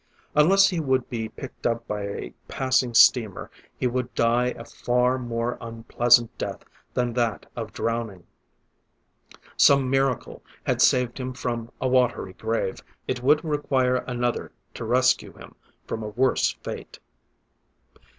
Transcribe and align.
Unless 0.33 0.69
he 0.71 0.79
would 0.79 1.07
be 1.11 1.29
picked 1.29 1.67
up 1.67 1.87
by 1.87 2.01
a 2.01 2.33
passing 2.47 2.95
steamer, 2.95 3.51
he 3.77 3.85
would 3.85 4.11
die 4.15 4.47
a 4.47 4.65
far 4.65 5.19
more 5.19 5.59
unpleasant 5.61 6.35
death 6.39 6.65
than 6.95 7.13
that 7.13 7.45
of 7.55 7.71
drowning. 7.71 8.23
Some 9.57 9.91
miracle 9.91 10.41
had 10.65 10.81
saved 10.81 11.19
him 11.19 11.33
from 11.33 11.69
a 11.79 11.87
watery 11.87 12.33
grave; 12.33 12.81
it 13.07 13.21
would 13.21 13.45
require 13.45 13.97
another 14.07 14.51
to 14.73 14.85
rescue 14.85 15.33
him 15.33 15.53
from 15.85 16.01
a 16.01 16.09
worse 16.09 16.51
fate. 16.63 16.97